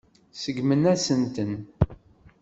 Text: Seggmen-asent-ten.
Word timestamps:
Seggmen-asent-ten. 0.41 1.53